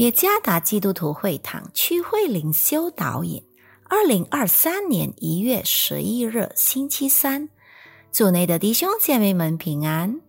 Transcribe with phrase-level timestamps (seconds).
[0.00, 3.44] 耶加达基督徒会堂区会灵修导引，
[3.84, 7.50] 二零二三年一月十一日星期三，
[8.10, 10.22] 主内的弟兄姐妹们平安。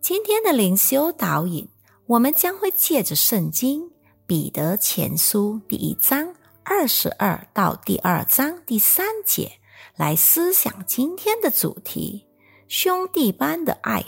[0.00, 1.68] 今天的灵修导引，
[2.06, 3.90] 我们将会借着圣经
[4.26, 9.52] 彼得前书第一章二十二到第二章第三节
[9.96, 12.26] 来思想今天的主题：
[12.68, 14.02] 兄弟般的爱。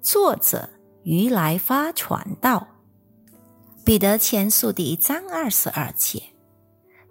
[0.00, 0.70] 作者
[1.02, 2.66] 于来发传道。
[3.88, 6.22] 彼得前书第一章二十二节：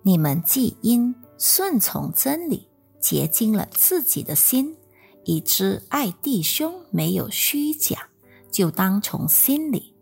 [0.04, 2.68] 你们既因顺从真理，
[3.00, 4.78] 洁净了自己的心，
[5.24, 8.08] 以知爱弟兄没有虚假，
[8.52, 9.96] 就当从心里，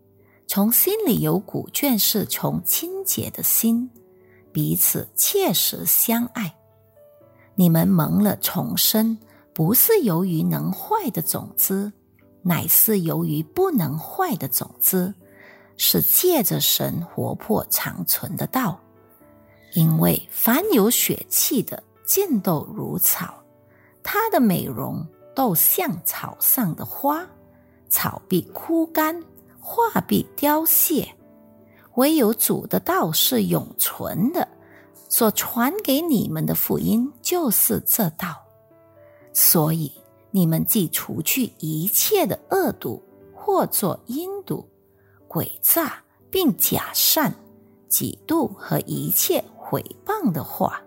[0.47, 3.89] 从心里有古卷，是从清洁的心，
[4.51, 6.57] 彼此切实相爱。
[7.55, 9.17] 你们蒙了重生，
[9.53, 11.93] 不是由于能坏的种子，
[12.41, 15.13] 乃是由于不能坏的种子。
[15.77, 18.79] 是借着神活泼长存的道，
[19.73, 23.43] 因为凡有血气的见斗如草，
[24.01, 27.27] 它的美容都像草上的花，
[27.89, 29.21] 草必枯干，
[29.59, 31.07] 花必凋谢。
[31.95, 34.47] 唯有主的道是永存的，
[35.09, 38.35] 所传给你们的福音就是这道。
[39.33, 39.91] 所以
[40.31, 43.03] 你们既除去一切的恶毒，
[43.33, 44.65] 或作阴毒。
[45.35, 47.35] 诡诈，并假善、
[47.89, 50.81] 嫉妒和一切毁谤的话，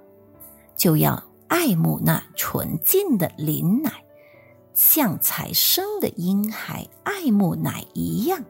[0.75, 4.03] 就要爱慕那纯净的灵奶，
[4.73, 8.43] 像才生的婴孩爱慕奶一样，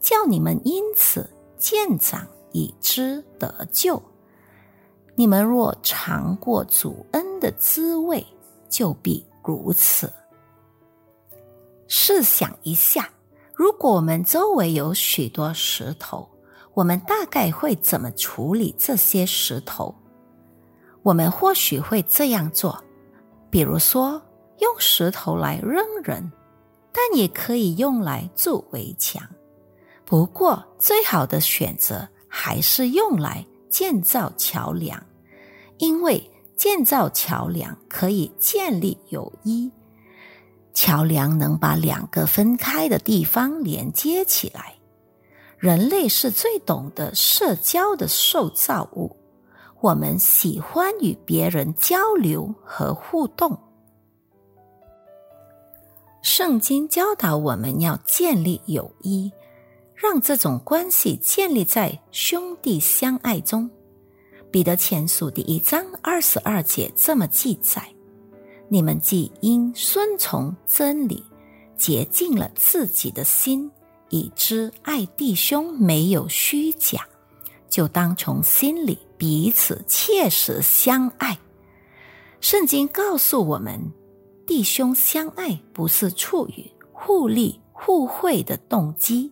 [0.00, 4.02] 叫你们因此渐长，以知得救。
[5.14, 8.26] 你们若尝过主恩的滋味，
[8.68, 10.12] 就必如此。
[11.86, 13.08] 试想一下。
[13.56, 16.28] 如果我们周围有许多石头，
[16.74, 19.94] 我们大概会怎么处理这些石头？
[21.02, 22.84] 我们或许会这样做，
[23.48, 24.20] 比如说
[24.58, 26.30] 用石头来扔人，
[26.92, 29.26] 但也可以用来筑围墙。
[30.04, 35.02] 不过，最好的选择还是用来建造桥梁，
[35.78, 39.72] 因为建造桥梁可以建立友谊。
[40.76, 44.74] 桥梁能把两个分开的地方连接起来。
[45.56, 49.16] 人类是最懂得社交的受造物，
[49.80, 53.58] 我们喜欢与别人交流和互动。
[56.20, 59.32] 圣经教导我们要建立友谊，
[59.94, 63.70] 让这种关系建立在兄弟相爱中。
[64.50, 67.95] 彼得前书第一章二十二节这么记载。
[68.68, 71.22] 你们既因顺从真理，
[71.76, 73.70] 洁净了自己的心，
[74.08, 77.06] 以知爱弟兄没有虚假，
[77.68, 81.38] 就当从心里彼此切实相爱。
[82.40, 83.80] 圣经告诉我们，
[84.46, 89.30] 弟兄相爱不是出于互利互惠的动机，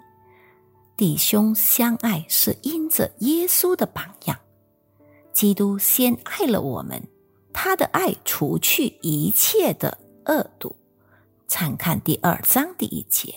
[0.96, 4.38] 弟兄相爱是因着耶稣的榜样，
[5.32, 7.02] 基督先爱了我们。
[7.54, 10.76] 他的爱除去一切的恶毒。
[11.46, 13.34] 参看第二章第一节。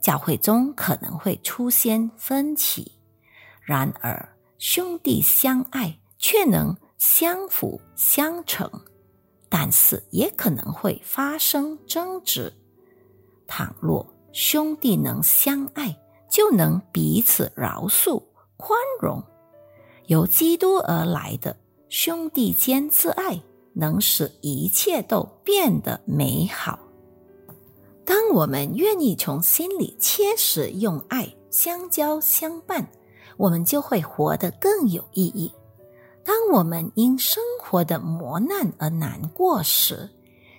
[0.00, 2.92] 教会中可能会出现分歧，
[3.62, 8.70] 然而兄弟相爱却能相辅相成。
[9.48, 12.52] 但是也可能会发生争执。
[13.46, 15.94] 倘若兄弟能相爱，
[16.30, 18.22] 就能彼此饶恕、
[18.56, 19.22] 宽容，
[20.06, 21.54] 由基督而来的。
[21.94, 23.38] 兄弟间之爱
[23.74, 26.78] 能使一切都变得美好。
[28.02, 32.90] 当我们愿意从心里切实用爱相交相伴，
[33.36, 35.52] 我们就会活得更有意义。
[36.24, 40.08] 当我们因生活的磨难而难过时，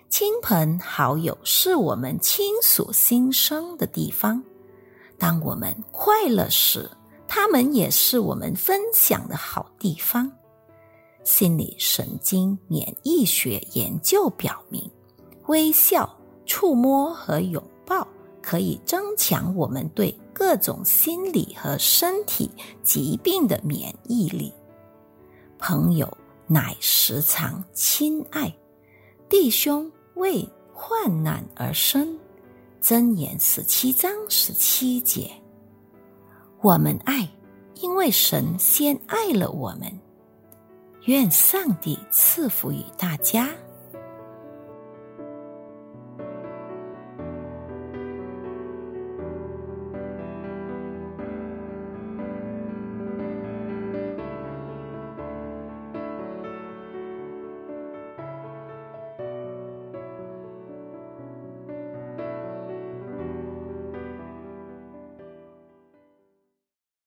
[0.10, 4.40] 亲朋好友是我们倾诉心声的地方；
[5.18, 6.88] 当我们快乐时，
[7.28, 10.32] 他们也是我们分享的好地方。
[11.24, 14.90] 心理神经免疫学研究表明，
[15.48, 16.10] 微笑、
[16.46, 18.08] 触摸和拥抱
[18.42, 22.52] 可以增强我们对各种心理和身体
[22.84, 24.54] 疾病的免疫力。
[25.58, 28.54] 朋友乃时常亲爱，
[29.30, 32.18] 弟兄为患难而生。
[32.82, 35.32] 箴言十七章十七节，
[36.62, 37.26] 我们爱，
[37.76, 40.03] 因为神先爱了我们。
[41.06, 43.50] 愿上帝赐福于大家。